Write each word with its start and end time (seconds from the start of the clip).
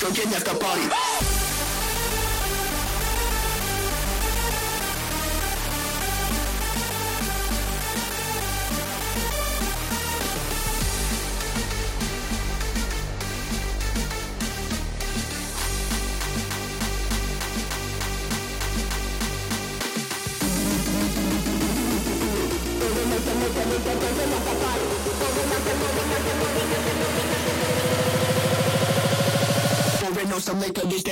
So 0.00 0.10
get 0.12 0.28
after 0.28 0.54
party. 0.54 1.39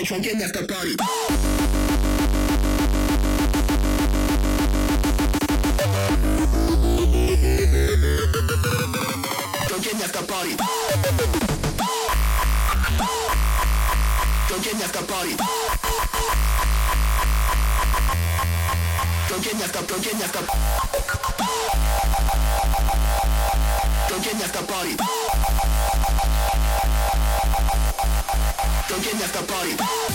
fucking 0.08 0.40
after 0.40 0.66
party. 0.66 0.96
Fucking 9.68 10.00
after 10.00 10.22
party. 10.24 10.56
Fucking 14.48 14.80
after 14.80 15.04
party. 15.04 15.34
Fucking 19.28 19.60
after, 19.60 19.82
fucking 19.82 20.22
after. 20.22 20.42
Fucking 24.08 24.42
after 24.42 24.62
party. 24.72 25.17
party. 29.58 30.07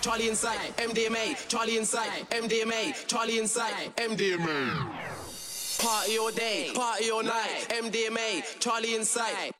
Charlie 0.00 0.28
inside, 0.30 0.58
MDMA, 0.78 1.46
Charlie 1.48 1.76
inside, 1.76 2.26
MDMA, 2.30 3.06
Charlie 3.06 3.38
inside, 3.38 3.94
MDMA. 3.96 4.88
Party 5.78 6.18
all 6.18 6.30
day, 6.30 6.70
party 6.74 7.10
all 7.10 7.22
night, 7.22 7.66
MDMA, 7.68 8.58
Charlie 8.60 8.94
inside. 8.94 9.59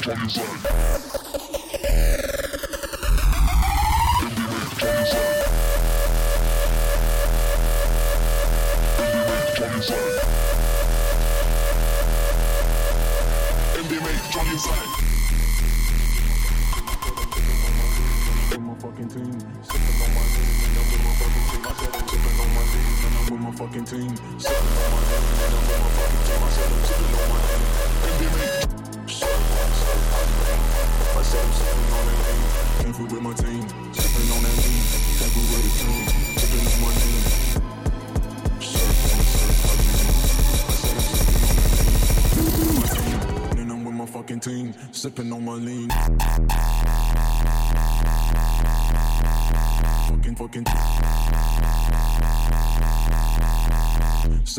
Twenty 0.00 0.28
seven. 0.28 1.19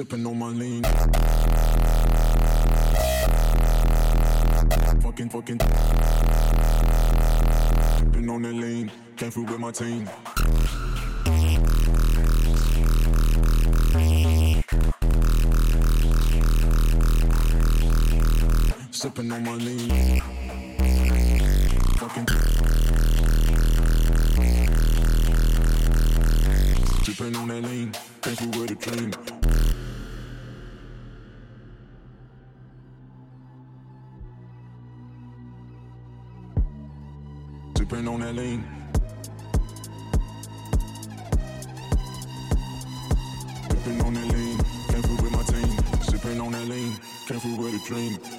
sipping 0.01 0.25
on 0.25 0.39
my 0.39 0.48
lean. 0.48 0.83
Fucking, 5.01 5.30
fucking. 5.30 5.57
Been 8.12 8.30
on 8.30 8.42
the 8.42 8.51
lane, 8.51 8.92
came 9.15 9.30
through 9.30 9.44
with 9.44 9.59
my 9.59 9.69
team. 9.69 10.09
Sipping 18.89 19.31
on 19.31 19.44
my 19.44 19.54
lean. 19.54 20.21
Fucking. 22.00 22.27
Sipping 27.04 27.36
on 27.36 27.47
that 27.50 27.63
lean, 27.63 27.94
came 28.21 28.36
through 28.36 28.62
with 28.62 28.71
a 28.71 28.75
dream. 28.75 29.70
riding 38.01 38.13
on 38.13 38.19
that 38.21 38.36
lean. 38.36 38.63
Sipping 43.69 44.01
on 44.01 44.13
that 44.13 44.27
lean, 44.33 44.57
careful 44.88 45.15
with 45.24 45.31
my 45.31 45.44
team. 45.44 46.01
Sipping 46.01 46.42
on 46.42 46.51
that 46.51 46.68
lean, 46.68 46.94
careful 47.27 47.57
with 47.57 47.75
a 47.75 47.88
dream. 47.88 48.31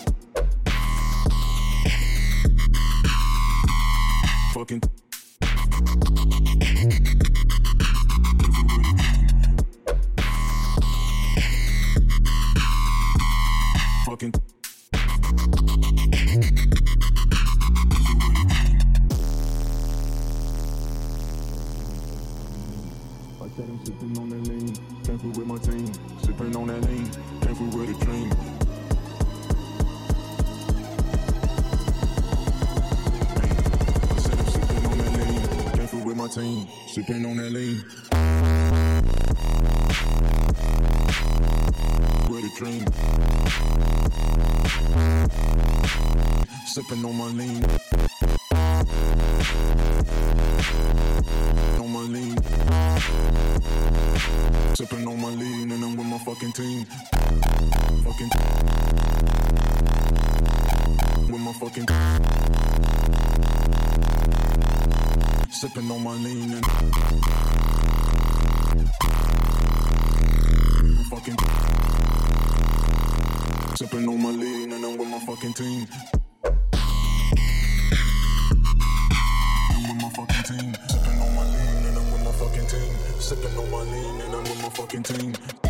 dancing 65.83 65.97
on 65.97 66.05
my 66.05 66.15
lean 66.15 66.53
and 66.53 66.67
fucking 71.07 71.37
sipping 73.77 74.09
on 74.09 74.23
my 74.23 74.31
lean 74.31 74.73
and 74.73 74.85
I'm 74.85 74.97
with 74.99 75.09
my 75.09 75.19
fucking 75.21 75.53
team. 75.55 75.87
I'm 79.71 79.83
with 79.89 80.03
my 80.03 80.11
fucking 80.11 80.45
team. 80.45 80.75
Sipping 80.89 81.21
on 81.21 81.35
my 81.35 81.45
lean 81.45 81.87
and 81.87 81.99
I'm 81.99 82.13
with 82.13 82.25
my 82.25 82.33
fucking 82.33 82.67
team. 82.67 82.97
Sipping 83.19 83.59
on 83.59 83.71
my 83.71 83.83
lean 83.83 84.21
and 84.21 84.35
I'm 84.35 84.43
with 84.43 84.63
my 84.63 84.69
fucking 84.71 85.03
team. 85.03 85.62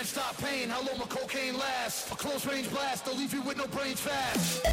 can't 0.00 0.08
stop 0.08 0.38
pain. 0.38 0.70
How 0.70 0.78
long 0.78 0.98
will 0.98 1.06
cocaine 1.06 1.58
last? 1.58 2.10
A 2.10 2.14
close 2.14 2.46
range 2.46 2.70
blast, 2.70 3.04
they'll 3.04 3.14
leave 3.16 3.34
you 3.34 3.42
with 3.42 3.58
no 3.58 3.66
brains 3.66 4.00
fast. 4.00 4.64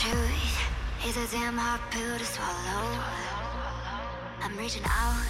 truth 0.00 0.56
is 1.06 1.16
a 1.18 1.26
damn 1.30 1.58
hard 1.58 1.82
pill 1.90 2.16
to 2.16 2.24
swallow. 2.24 2.88
I'm 4.42 4.56
reaching 4.56 4.82
out, 4.86 5.20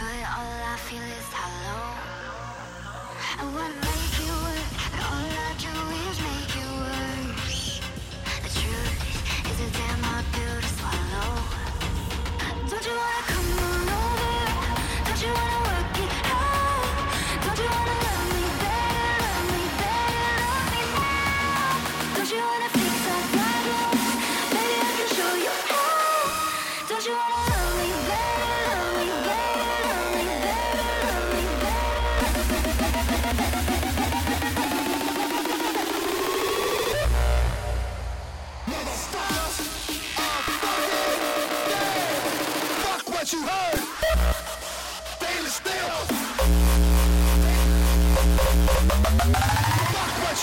but 0.00 0.16
all 0.38 0.60
I 0.72 0.76
feel 0.86 1.02
is 1.20 1.28
hollow. 1.28 1.82
I 3.36 3.44
wanna 3.52 3.76
make 3.84 4.16
it 4.24 4.32
work, 4.44 4.70
but 4.92 5.04
all 5.12 5.28
I 5.28 5.52
do. 5.60 5.73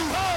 You 0.02 0.08
heard. 0.08 0.32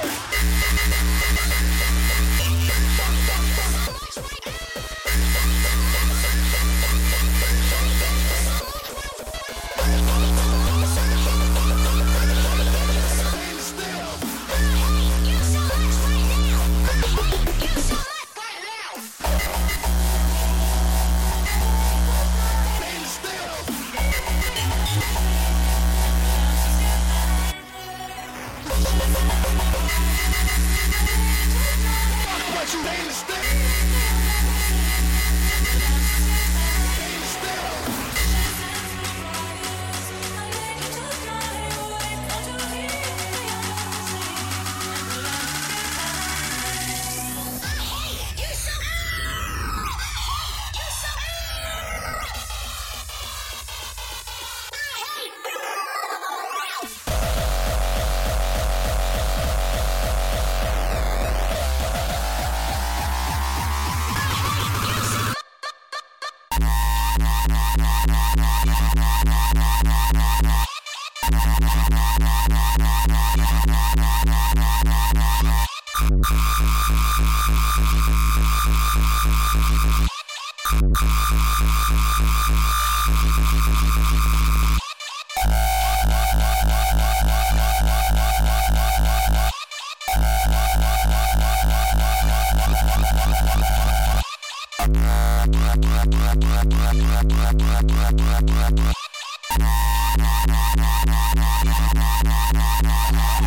I 73.97 74.01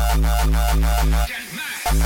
Get 0.00 1.54
mad. 1.54 2.00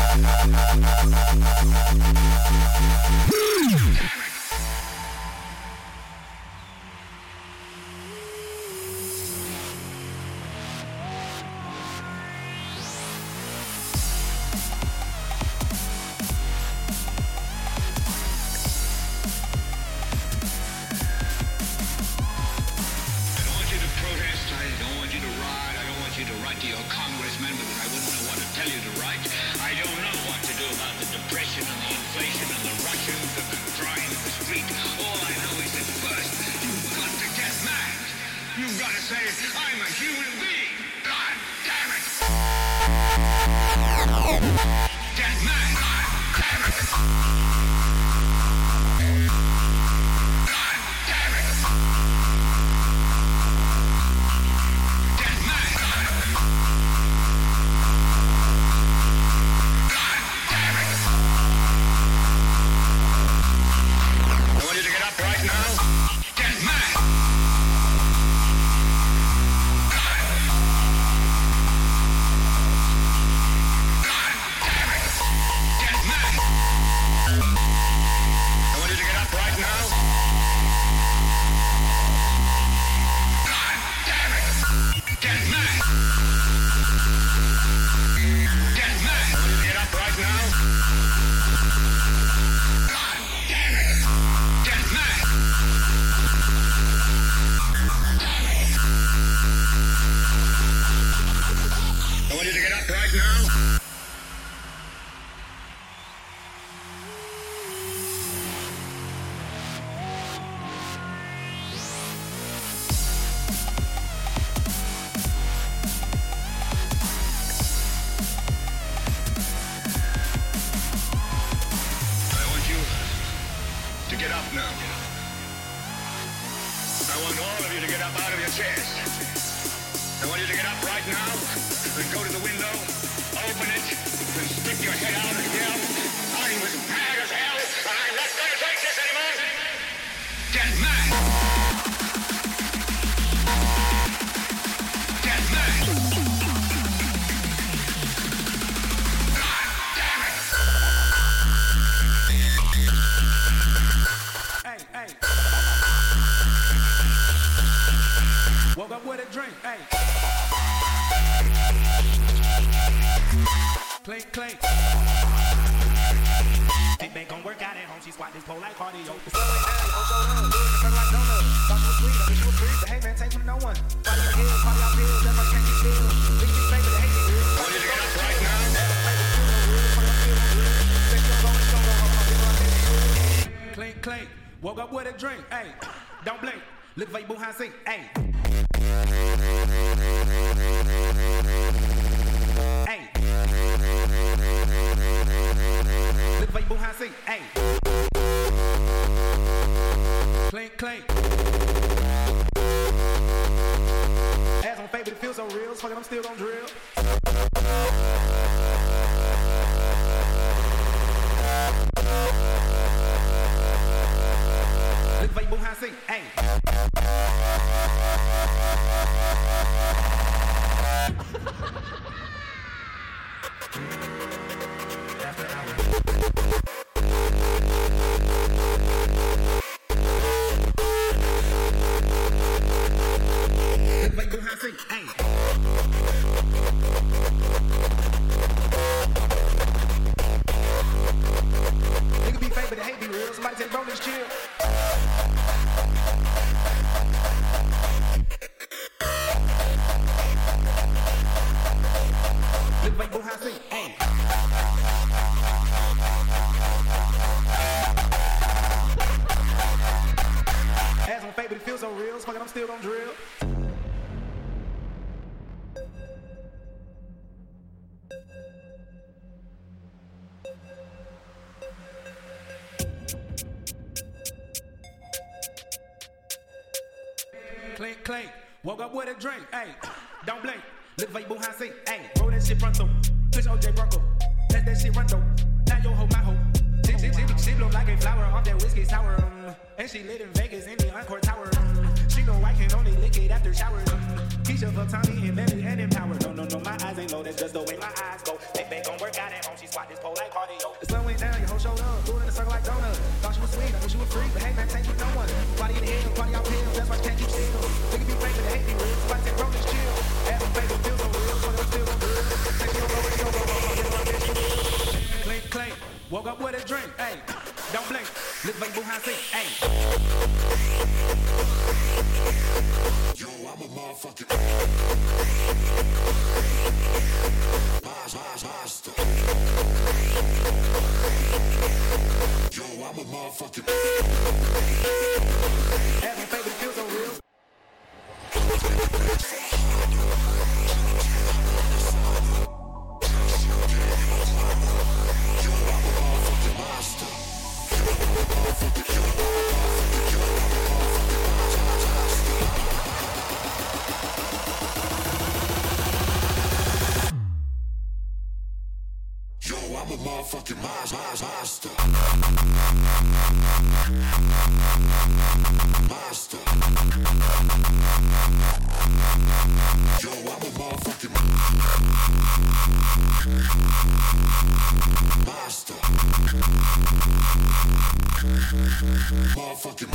Motherfucking 378.74 379.88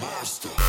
master. 0.00 0.63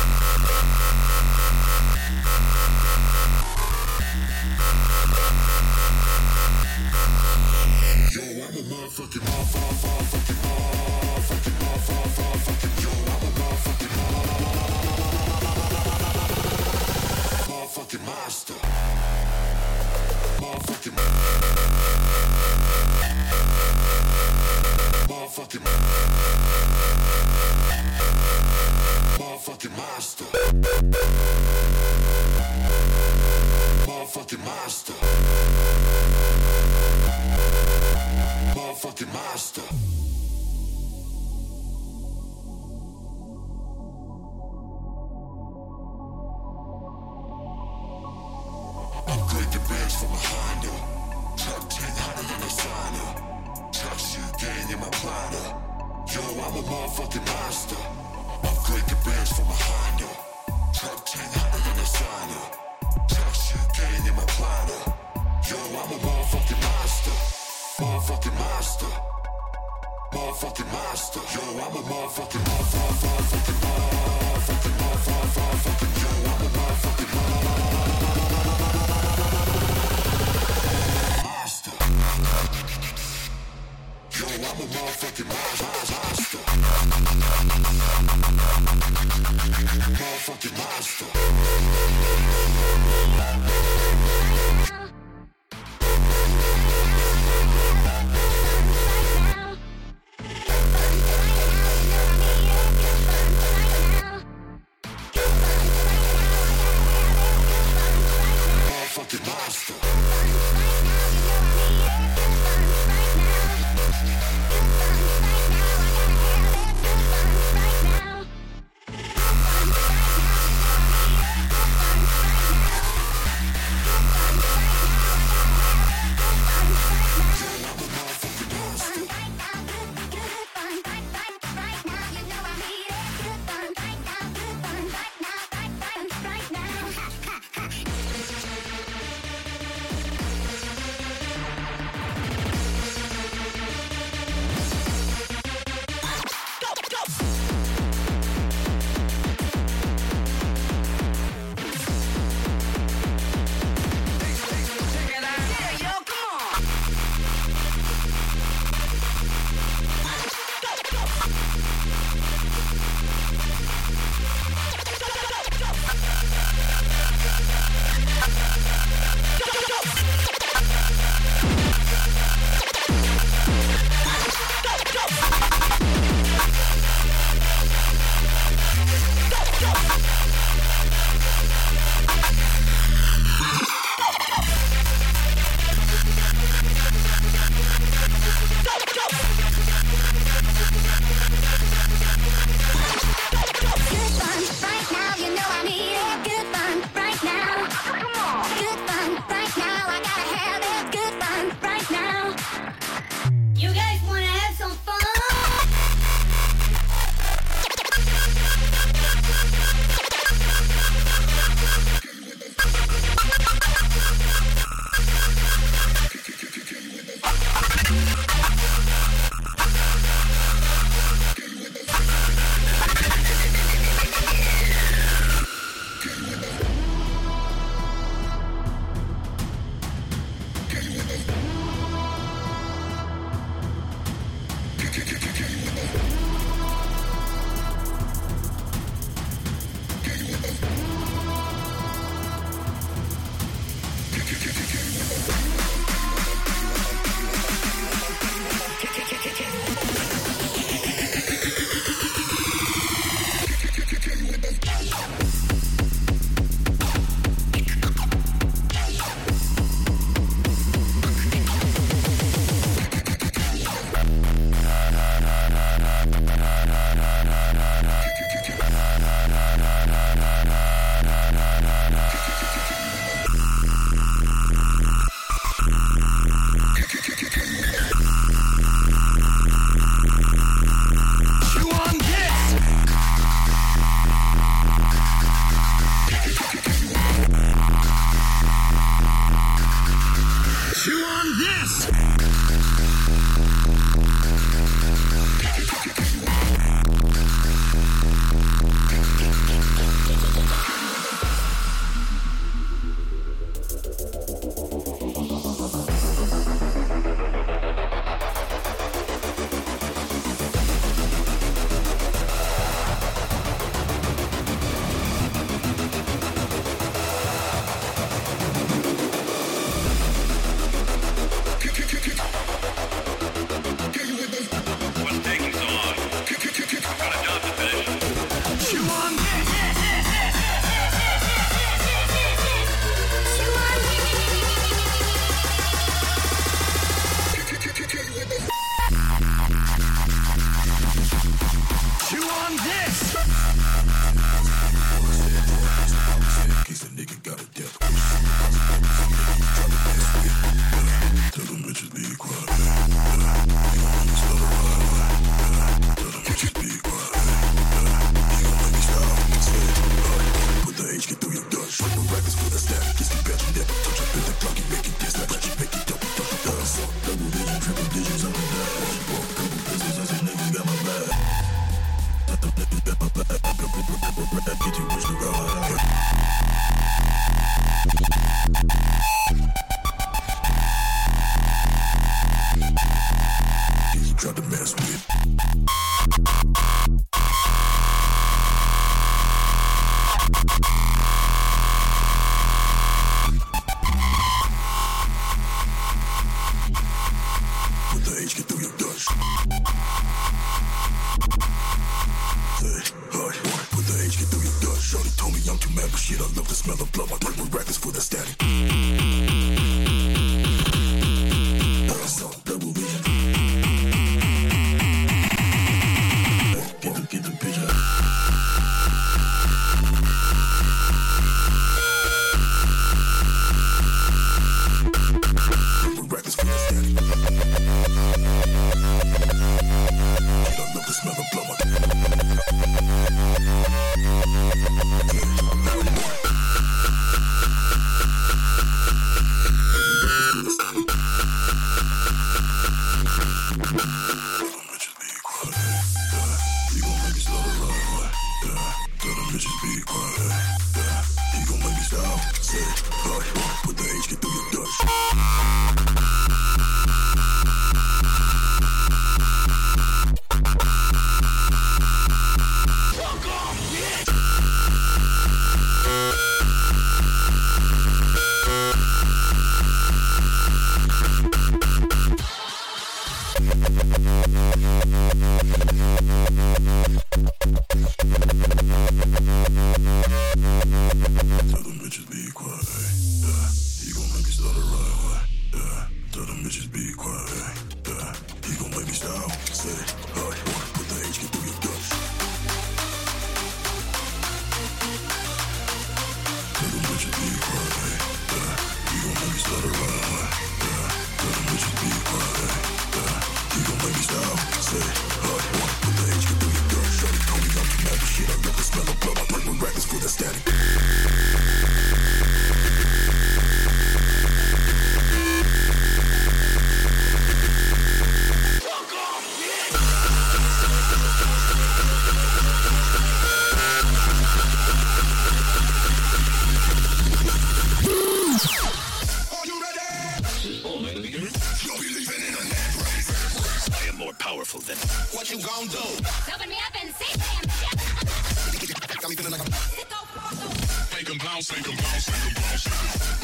bounce, 541.36 541.52
make 541.52 541.66
bounce, 541.66 542.08
make 542.24 542.34
bounce. 542.34 542.66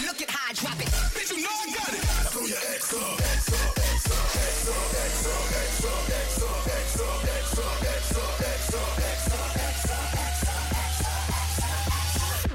Look 0.05 0.21
at 0.21 0.31
how 0.31 0.51
I 0.51 0.53
drop 0.53 0.81
it. 0.81 0.89
Bitch, 1.17 1.31
you 1.35 1.43
know 1.43 1.49
I 1.51 1.73
got 1.73 1.89
it. 1.95 2.01
Throw 2.29 2.47
your 2.47 2.59
ex 2.75 2.93
up, 2.95 3.21
ex 3.21 3.53
up. 3.53 3.73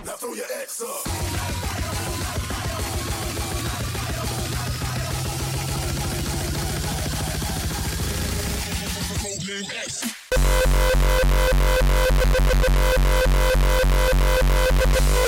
Now 0.06 0.15
throw 0.15 0.34
your 0.34 0.46
ex 0.62 0.82
up. 0.82 1.08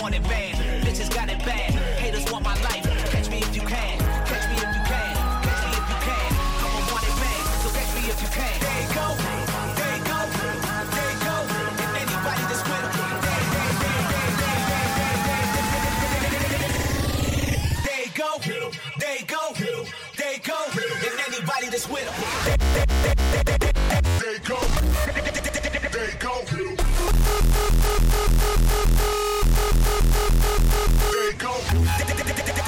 Want 0.00 0.14
it 0.14 0.22
bad. 0.24 0.54
Bitches 0.84 1.14
got 1.14 1.28
it 1.30 1.38
bad. 1.44 1.72
Haters 1.98 2.24
want 2.32 2.44
my 2.44 2.54
life. 2.62 2.82
Catch 3.10 3.28
me 3.30 3.38
if 3.38 3.54
you 3.54 3.62
can. 3.62 3.98
Catch 4.26 4.48
me 4.50 4.56
if 4.56 4.74
you 4.74 4.82
can. 4.88 5.14
Catch 5.42 5.62
me 5.64 5.70
if 5.78 5.86
you 5.90 5.98
can. 6.06 6.30
I'ma 6.62 6.80
want 6.90 7.04
it 7.06 7.16
bad. 7.22 7.42
So 7.62 7.68
catch 7.70 7.92
me 7.94 8.02
if 8.10 8.18
you 8.22 8.28
can. 8.28 8.56
There 8.60 8.80
you 8.82 8.88
go. 8.94 9.14
There 9.78 9.96
you 9.96 10.02
go. 10.02 10.18
There 10.96 11.16
go. 11.22 11.36
If 11.78 11.92
anybody 12.02 12.42
that's 12.50 12.64
with 12.66 12.86
go. 18.16 18.70
they 18.98 19.18
go. 19.26 19.42
There 20.16 20.38
go. 20.42 20.58
If 20.76 21.14
anybody 21.26 21.68
that's 21.70 21.86
with 21.88 22.08
There 24.20 24.32
you 24.32 24.40
go. 24.40 24.58
There 25.92 26.16
go 29.08 29.21
go. 31.42 32.61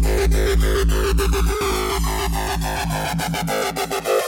Thank 0.00 0.32
you. 4.06 4.27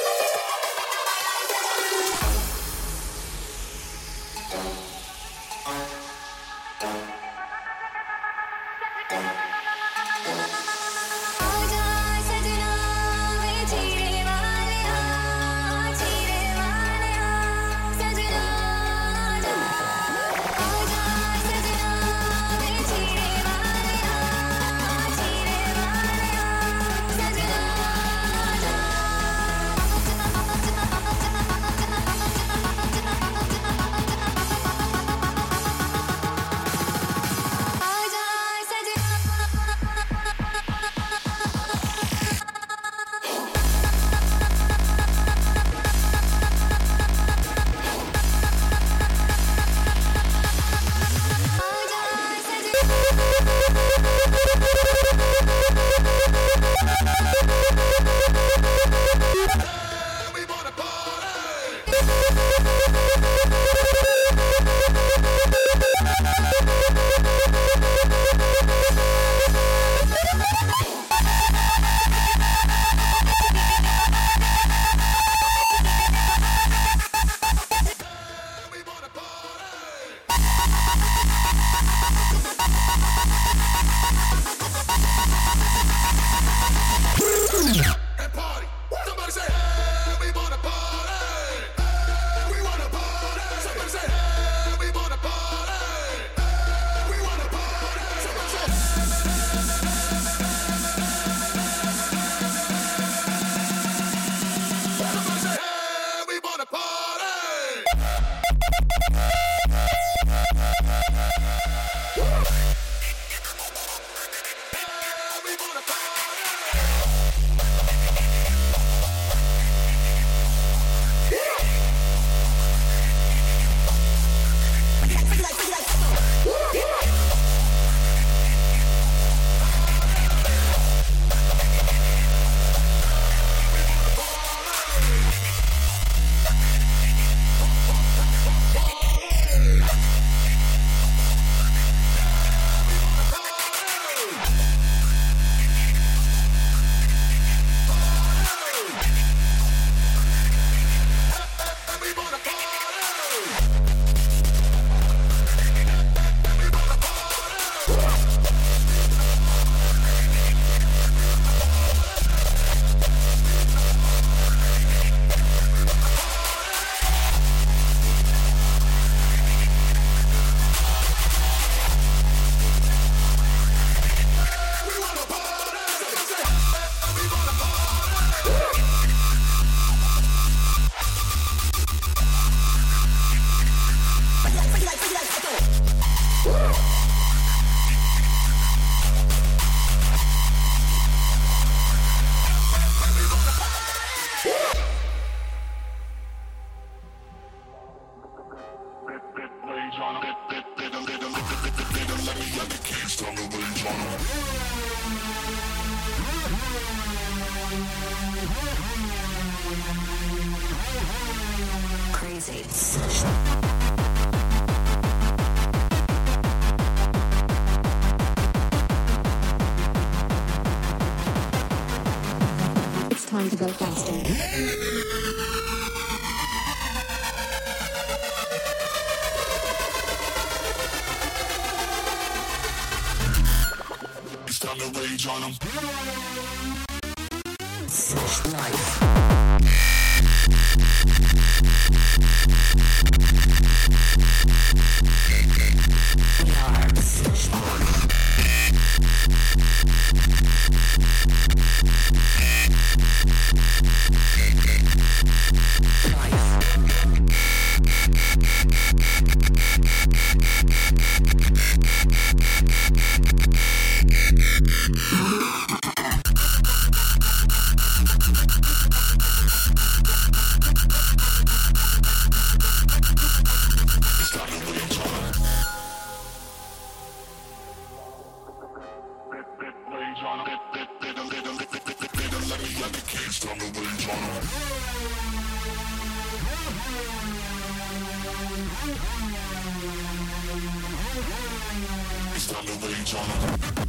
change 293.04 293.14
on 293.14 293.74
the 293.74 293.79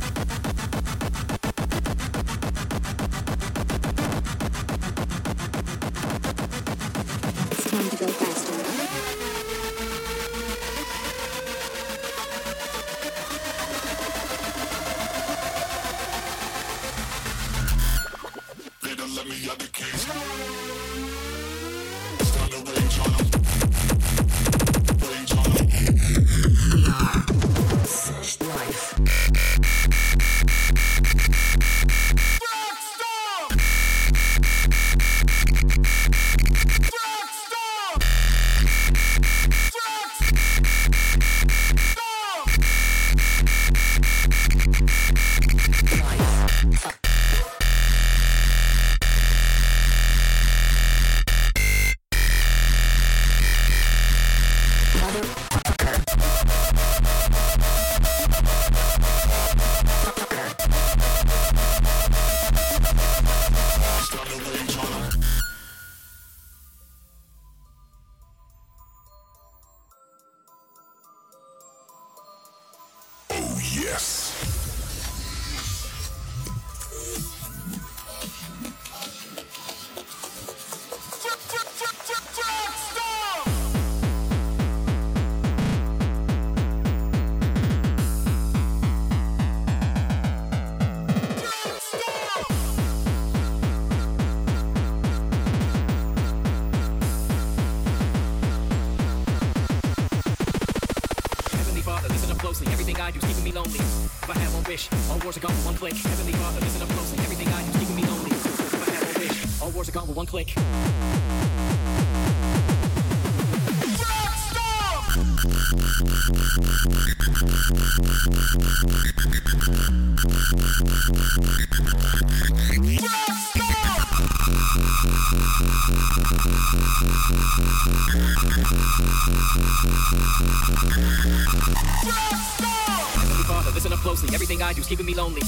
keeping 134.92 135.06
me 135.06 135.14
lonely. 135.14 135.42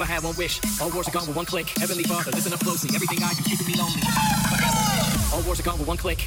If 0.00 0.08
I 0.08 0.14
had 0.14 0.24
one 0.24 0.34
wish, 0.36 0.60
all 0.80 0.88
wars 0.88 1.08
are 1.08 1.10
gone 1.10 1.26
with 1.26 1.36
one 1.36 1.44
click. 1.44 1.68
Heavenly 1.76 2.04
Father, 2.04 2.30
listen 2.30 2.54
up 2.54 2.60
closely. 2.60 2.88
Everything 2.94 3.22
I 3.22 3.34
do 3.34 3.42
keeping 3.42 3.66
me 3.66 3.74
lonely. 3.74 4.00
All 5.34 5.42
wars 5.42 5.60
are 5.60 5.62
gone 5.62 5.78
with 5.78 5.88
one 5.88 5.98
click. 5.98 6.26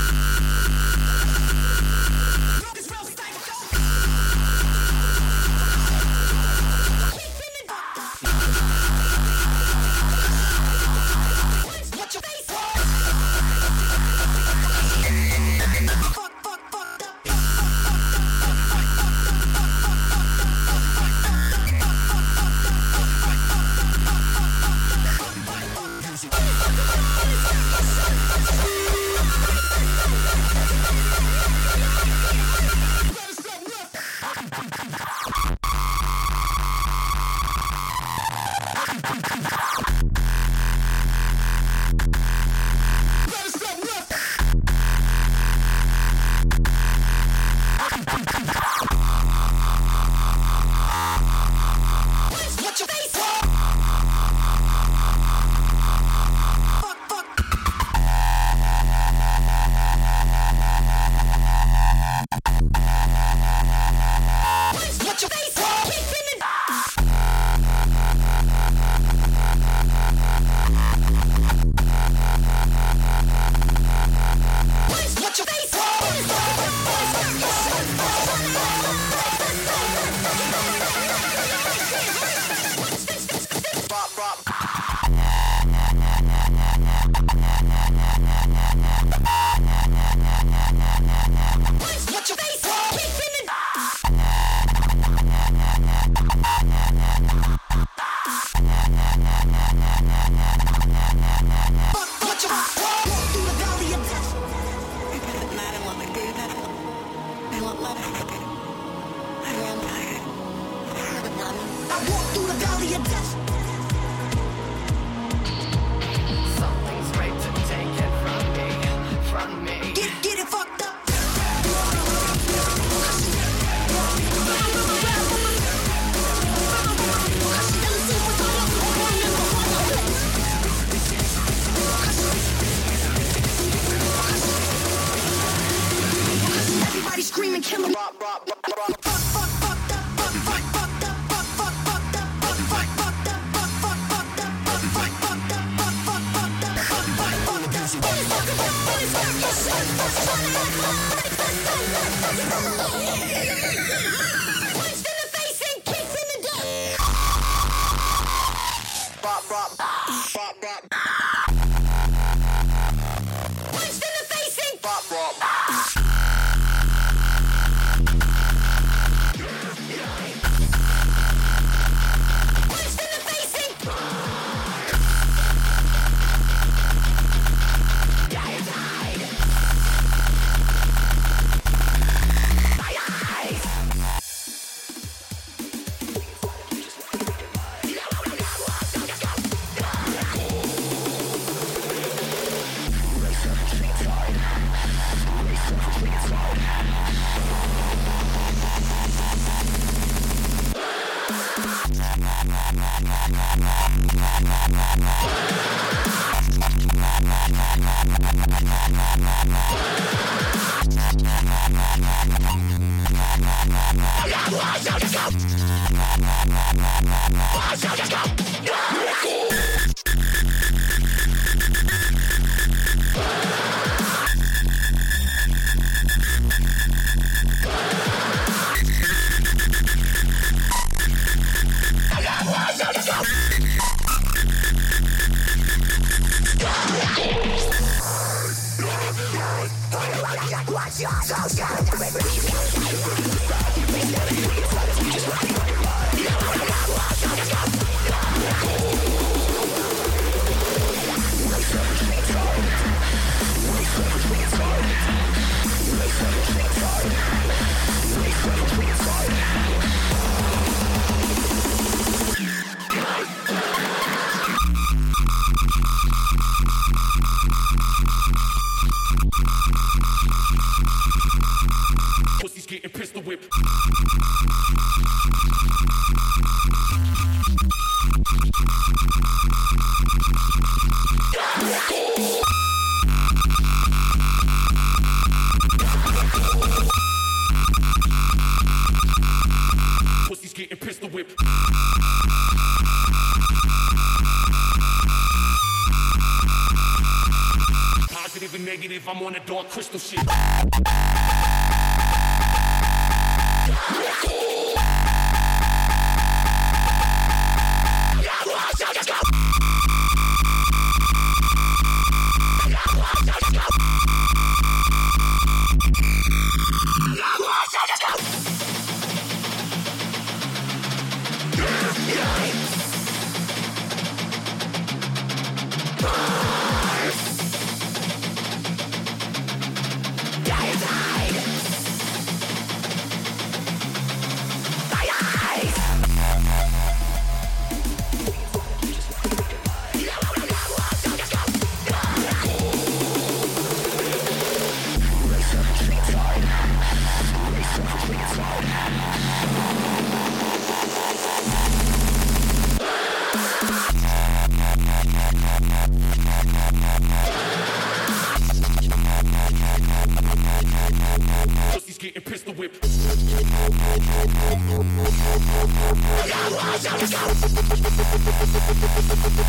crystal 299.71 299.99
shit. 299.99 300.30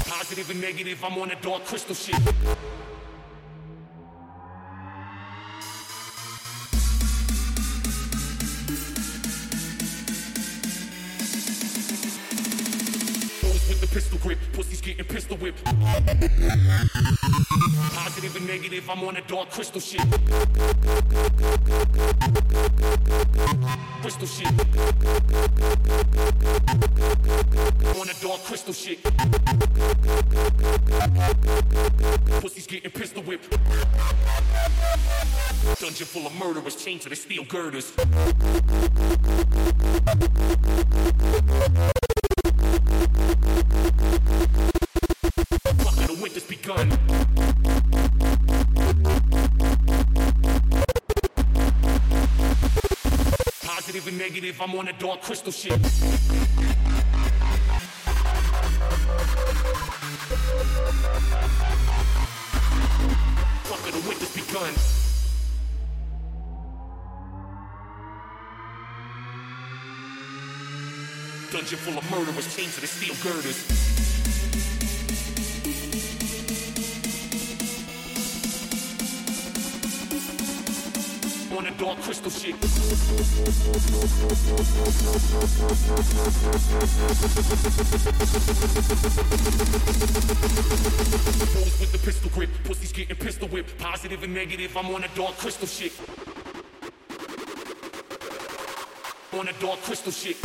Positive 0.07 0.51
and 0.51 0.61
negative, 0.61 1.03
I'm 1.03 1.17
on 1.19 1.31
a 1.31 1.37
dark 1.37 1.65
crystal 1.65 1.95
shit. 1.95 2.21
getting 14.95 15.15
pistol 15.15 15.37
whipped. 15.39 15.65
Positive 17.95 18.37
and 18.37 18.47
negative, 18.47 18.91
I'm 18.91 19.03
on 19.05 19.17
a 19.17 19.23
dark 19.23 19.51
crystal 19.51 19.81
shit. 19.81 20.03
Crystal 24.03 24.27
shit. 24.27 24.49
I'm 27.81 28.01
on 28.01 28.09
a 28.09 28.15
dark 28.21 28.41
crystal 28.45 28.75
shit. 28.75 29.03
Pussies 32.41 32.67
getting 32.67 32.91
pistol 32.91 33.23
whipped. 33.23 33.51
Dungeon 35.81 36.07
full 36.07 36.27
of 36.27 36.35
murderers 36.35 36.77
chained 36.77 37.01
to 37.03 37.09
the 37.09 37.17
steel 37.17 37.45
girders. 37.45 37.93
Positive 53.63 54.09
and 54.09 54.17
negative, 54.17 54.59
I'm 54.59 54.75
on 54.77 54.89
a 54.89 54.93
dark 54.95 55.21
crystal 55.21 55.53
shit. 55.53 55.79
Fuck 63.65 63.83
the 63.85 64.09
winter's 64.09 64.35
begun. 64.35 64.73
Dungeon 71.53 71.79
full 71.79 71.99
of 71.99 72.11
murderers, 72.11 72.57
chained 72.57 72.73
to 72.73 72.81
the 72.81 72.87
steel 72.87 73.15
girders. 73.23 74.22
Dark 81.83 82.01
crystal 82.03 82.31
shit. 82.31 82.61
Those 82.61 82.71
with 91.81 91.91
the 91.91 91.99
pistol 91.99 92.31
grip, 92.31 92.51
pussies 92.63 92.93
getting 92.93 93.17
pistol 93.17 93.49
whipped. 93.49 93.77
Positive 93.79 94.23
and 94.23 94.33
negative, 94.33 94.77
I'm 94.77 94.95
on 94.95 95.03
a 95.03 95.09
dark 95.17 95.37
crystal 95.39 95.67
shit. 95.67 95.93
On 99.33 99.49
a 99.49 99.53
dark 99.55 99.81
crystal 99.83 100.13
shit. 100.13 100.37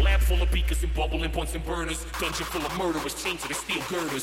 Lab 0.00 0.20
full 0.20 0.40
of 0.40 0.52
beakers 0.52 0.84
and 0.84 0.94
bubbling 0.94 1.32
Bunsen 1.32 1.62
burners. 1.66 2.06
Dungeon 2.20 2.46
full 2.46 2.64
of 2.64 2.78
murderers, 2.78 3.20
chained 3.20 3.40
to 3.40 3.48
the 3.48 3.54
steel 3.54 3.82
girders. 3.88 4.22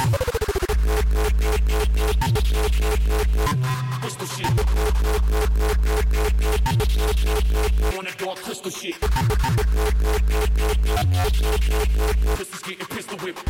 Crystal 4.01 4.27
shit. 4.27 4.47
On 7.97 8.05
a 8.05 8.11
dark 8.17 8.39
shit. 8.71 8.99
Pistol 12.89 13.17
whipped. 13.19 13.49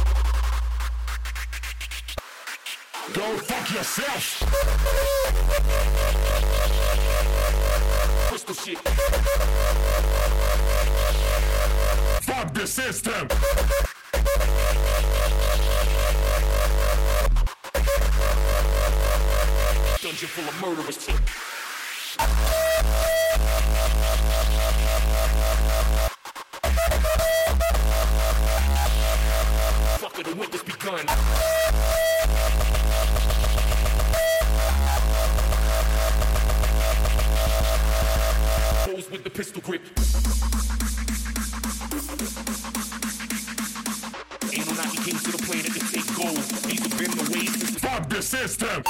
Fuck 3.39 3.71
yourself. 3.73 4.23
Crystal 8.27 8.55
shit. 8.55 8.77
Fuck 12.23 12.53
the 12.53 12.67
system. 12.67 13.92
The 20.63 20.71
winter's 30.35 30.63
begun. 30.63 31.05
With 39.11 39.23
the 39.23 39.29
pistol 39.29 39.61
grip. 39.61 39.81
Anunnaki 44.53 44.97
came 45.03 45.19
to 45.19 45.31
the 45.33 45.43
planet 45.45 45.73
to 45.73 45.79
take 45.91 46.07
gold. 46.15 46.39
Fuck 47.81 48.09
the 48.09 48.21
system. 48.21 48.83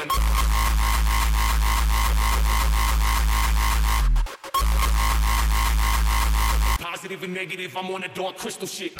Begun. 0.00 0.20
Positive 6.78 7.22
and 7.22 7.34
negative, 7.34 7.76
I'm 7.76 7.90
on 7.94 8.04
a 8.04 8.08
dark 8.08 8.36
crystal 8.36 8.66
shit. 8.66 8.92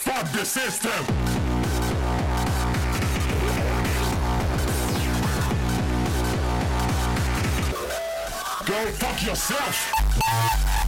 Fuck 0.00 0.32
the 0.32 0.44
system. 0.44 1.04
Go 8.64 8.86
fuck 8.92 9.22
yourself. 9.26 10.87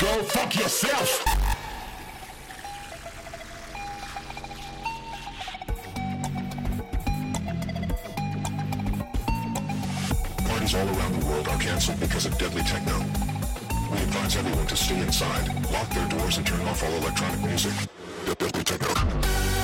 Go 0.00 0.22
fuck 0.24 0.54
yourself! 0.54 1.23
techno. 12.64 12.98
We 13.90 13.98
advise 13.98 14.36
everyone 14.36 14.66
to 14.66 14.76
stay 14.76 15.00
inside, 15.00 15.48
lock 15.70 15.88
their 15.90 16.08
doors, 16.08 16.38
and 16.38 16.46
turn 16.46 16.60
off 16.68 16.82
all 16.82 16.92
electronic 16.92 17.40
music. 17.42 17.72
Techno. 18.64 19.63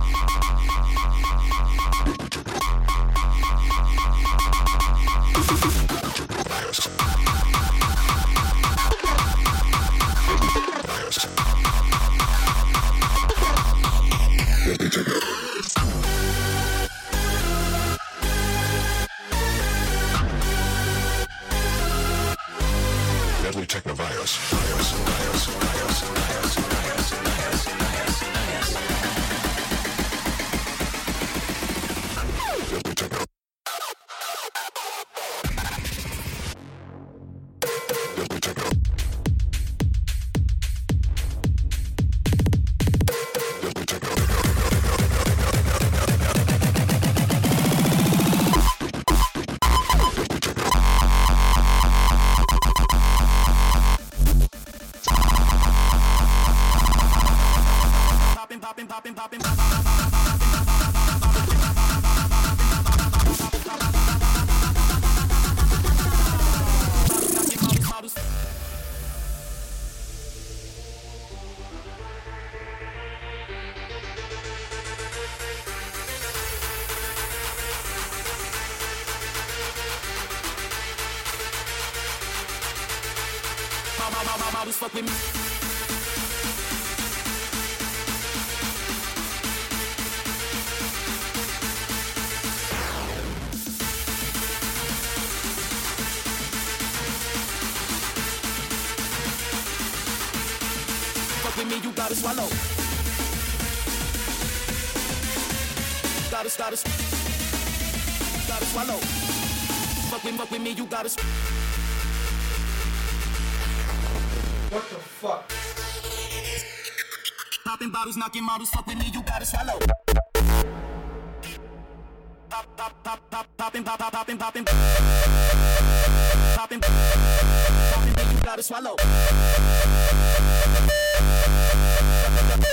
swallow. 128.71 128.95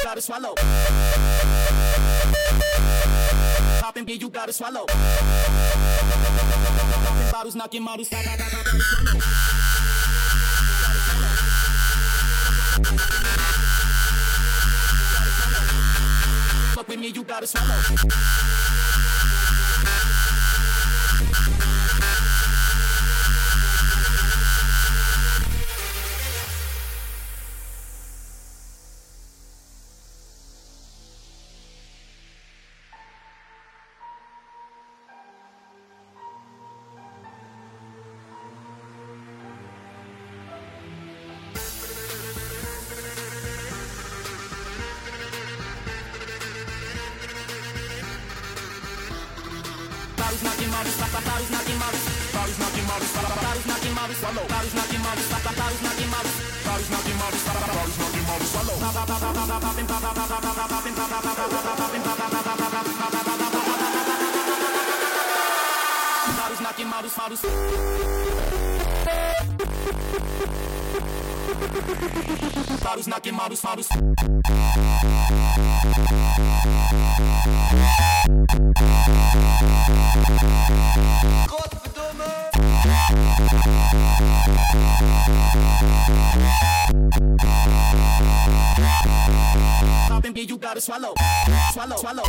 Gotta 0.05 0.21
swallow. 0.21 0.55
Popping 3.81 4.05
beer, 4.05 4.15
you 4.15 4.31
gotta 4.31 4.53
swallow. 4.53 4.87
Popping 7.05 7.31
bottles, 7.33 7.57
knocking 7.57 7.83
models. 7.83 8.09
Fuck 16.75 16.89
with 16.89 17.01
me, 17.01 17.09
you 17.09 17.25
gotta 17.25 17.49
swallow. 17.49 18.68
Swallow, 90.89 91.13
swallow, 91.73 91.97
swallow. 91.97 92.23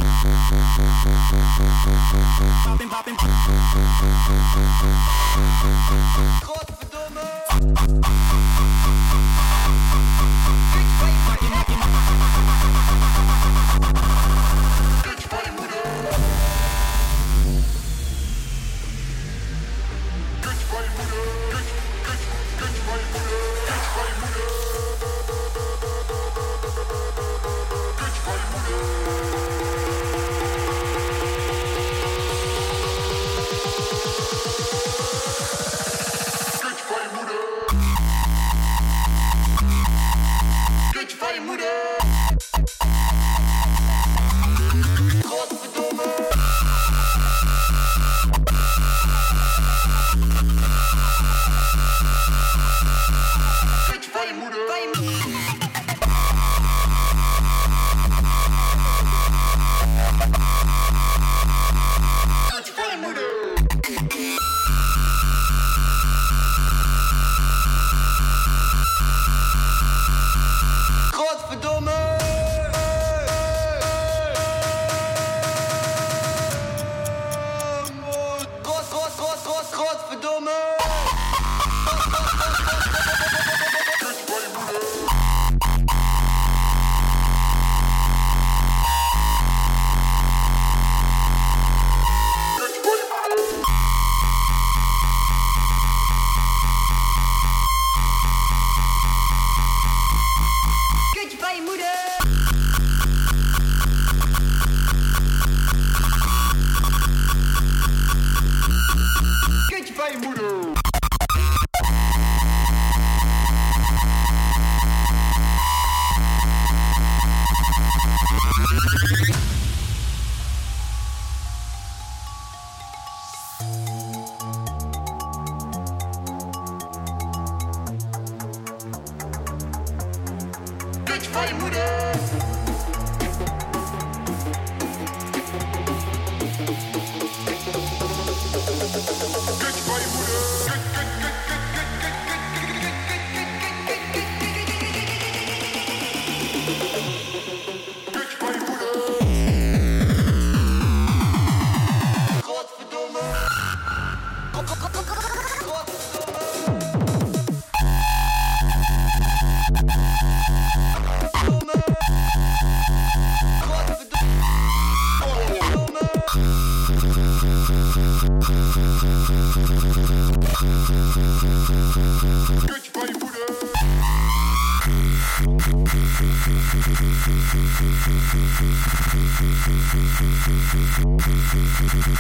Poppin', 2.66 2.90
poppin'. 2.90 3.16
booty. 41.60 42.00
close 45.24 45.48
for 45.48 45.82
the 45.82 45.89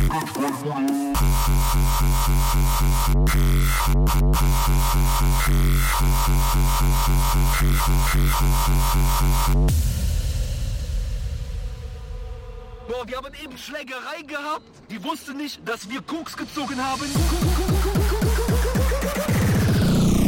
Boah, 0.09 0.25
wir 13.05 13.17
haben 13.17 13.33
eben 13.43 13.55
Schlägerei 13.55 14.23
gehabt. 14.25 14.63
Die 14.89 15.03
wusste 15.03 15.35
nicht, 15.35 15.67
dass 15.67 15.87
wir 15.87 16.01
Koks 16.01 16.35
gezogen 16.35 16.83
haben. 16.83 17.05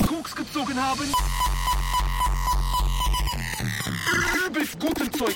Koks 0.07 0.35
gezogen 0.35 0.79
haben. 0.79 1.11
Übelst 4.45 4.79
gutes 4.79 5.09
Zeug. 5.11 5.35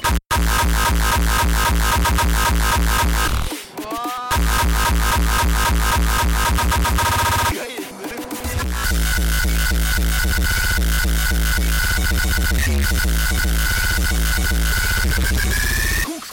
Koks 5.16 5.24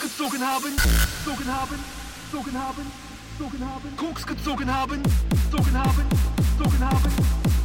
gezogen 0.00 0.40
haben, 0.40 0.76
gezogen 0.76 1.46
haben, 1.46 1.78
gezogen 2.30 2.58
haben, 2.58 2.86
gezogen 3.38 3.60
haben, 3.64 3.96
Koks 3.96 4.26
gezogen 4.26 4.68
haben, 4.68 5.02
gezogen 5.02 5.76
haben, 5.78 6.08
gezogen 6.58 6.80
haben, 6.80 7.12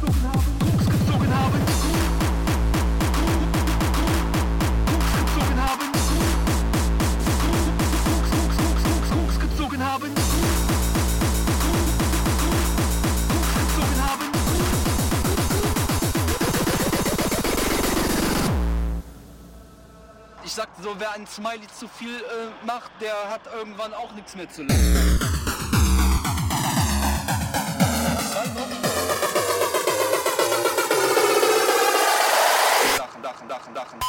gezogen 0.00 0.22
haben, 0.22 0.58
Koks 0.60 0.86
gezogen 0.86 1.34
haben, 1.34 1.77
sagte 20.58 20.82
so, 20.82 20.92
wer 20.98 21.12
ein 21.12 21.24
Smiley 21.24 21.68
zu 21.68 21.86
viel 21.86 22.16
äh, 22.16 22.66
macht, 22.66 22.90
der 23.00 23.14
hat 23.30 23.42
irgendwann 23.54 23.94
auch 23.94 24.10
nichts 24.14 24.34
mehr 24.34 24.50
zu 24.50 24.64
lachen. 24.64 25.20
Dachen, 32.96 33.22
Dachen, 33.22 33.48
Dachen, 33.48 33.74
Dachen. 33.74 34.00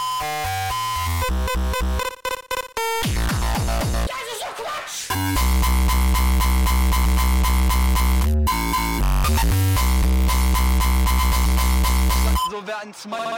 So 12.50 12.64
wer 12.66 12.80
ein 12.80 12.93
Smiley. 12.95 13.38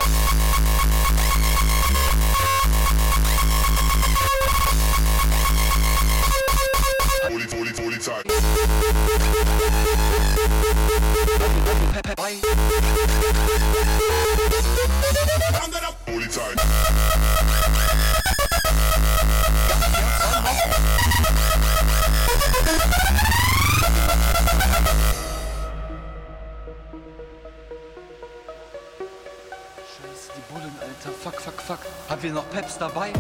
Scheiße, 30.02 30.32
die 30.36 30.54
Bullen, 30.54 30.76
Alter. 30.80 31.12
Fuck, 31.22 31.42
fuck, 31.42 31.62
fuck. 31.62 31.80
Haben 32.10 32.24
wir 32.24 32.32
noch 32.34 32.50
Peps 32.50 32.78
dabei? 32.78 33.14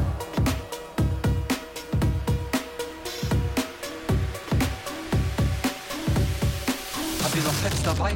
ihr 7.41 7.47
noch 7.47 7.53
fest 7.53 7.85
dabei? 7.85 8.15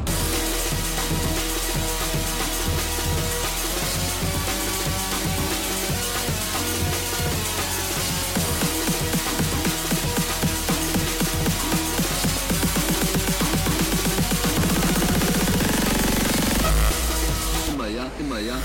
Immer 17.67 17.87
ja, 17.87 18.05
immer 18.19 18.39
ja. 18.39 18.55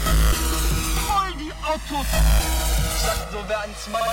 Voll 1.06 1.32
die 1.38 1.52
Autos! 1.62 2.06
Sagt 3.02 3.32
nur, 3.32 3.42
wer 3.48 3.60
eins 3.60 3.88
meint. 3.90 4.04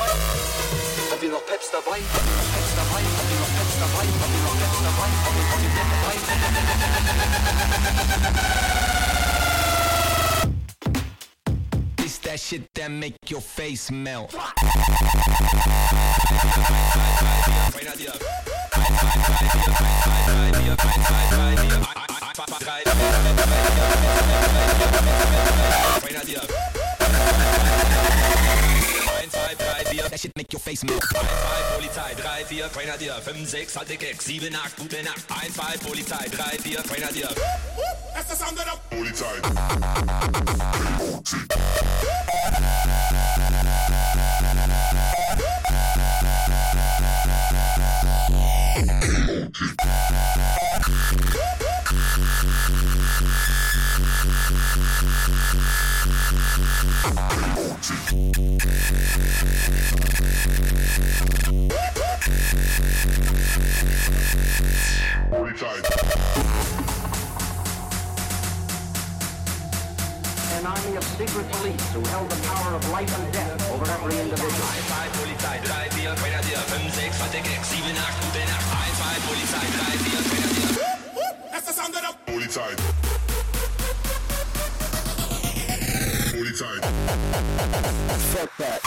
Habt 1.12 1.24
ihr 1.24 1.32
noch 1.32 1.46
Peps 1.46 1.72
dabei? 1.72 1.98
Peps 1.98 2.72
dabei? 2.76 3.02
Habt 3.02 3.32
ihr 3.32 3.40
noch 3.40 3.52
Peps 3.58 3.76
dabei? 3.80 4.06
Habt 4.06 4.34
ihr 4.36 4.44
noch 4.46 4.56
Peps 4.62 4.80
dabei? 4.86 5.10
Habt 5.26 5.36
ihr 5.36 5.44
noch 5.44 5.58
Peps 5.58 6.28
dabei? 6.28 6.37
That 12.88 12.94
make 12.94 13.30
your 13.30 13.42
face 13.42 13.92
melt. 13.92 14.34
That 30.10 30.20
shit 30.20 30.36
make 30.36 30.52
your 30.52 30.60
face 30.60 30.84
melt. 30.84 31.04
1, 31.14 31.24
2, 31.24 31.28
Polizei, 31.78 32.16
3, 32.48 32.60
4, 32.60 32.70
Grenadier, 32.74 33.14
5, 33.14 33.48
6, 33.48 33.76
halte 33.76 33.98
Keks, 33.98 34.26
7, 34.26 34.54
8, 34.54 34.76
gute 34.78 35.04
Nacht. 35.04 35.30
1, 35.30 35.52
2, 35.54 35.78
Polizei, 35.86 36.30
3, 36.30 36.58
4, 36.74 36.84
Grenadier. 36.88 37.30
That's 38.16 38.30
the 38.30 38.36
sound 38.36 38.58
of 38.58 38.66
the 38.66 38.78
Holy 65.68 65.82
tight. 65.82 66.00
Holy 66.00 66.12
tight. 66.12 67.58
An 70.58 70.66
army 70.66 70.96
of 70.96 71.04
secret 71.04 71.46
police 71.52 71.92
who 71.92 72.02
held 72.08 72.30
the 72.30 72.40
power 72.48 72.76
of 72.76 72.90
life 72.90 73.12
and 73.20 73.34
death 73.34 73.72
over 73.72 73.86
every 73.92 74.18
individual. 74.18 74.48
1, 74.48 75.12
2, 75.12 75.28
Polizei, 75.28 75.60
3, 75.60 76.08
4, 76.08 76.16
Grenadier, 76.16 76.64
5, 76.72 76.94
6, 76.94 77.20
halte 77.20 77.42
Keks, 77.44 77.68
7, 77.68 77.84
8, 77.84 78.00
gute 78.24 78.44
Nacht. 78.48 78.66
1, 78.72 78.96
2, 78.96 79.28
Polizei, 79.28 79.68
3, 79.68 80.08
4, 80.08 80.24
Grenadier. 80.32 80.72
That's 81.52 81.68
the 81.68 81.74
sound 81.74 81.94
of 81.96 82.02
the 82.02 82.32
Holy 82.32 82.48
Holy 86.38 86.52
tight. 86.52 86.86
Fuck 88.30 88.58
that. 88.58 88.82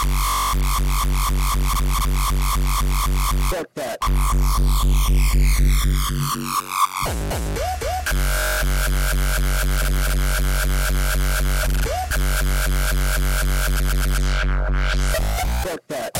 Fuck 15.64 15.89
that. 15.89 16.19